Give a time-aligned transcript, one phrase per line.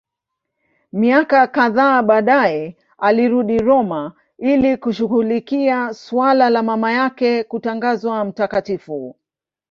[0.99, 9.15] Miaka kadhaa baadaye alirudi Roma ili kushughulikia suala la mama yake kutangazwa mtakatifu.